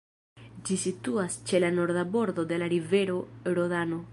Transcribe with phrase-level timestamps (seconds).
[0.69, 3.21] Ĝi situas ĉe la norda bordo de la rivero
[3.59, 4.03] Rodano.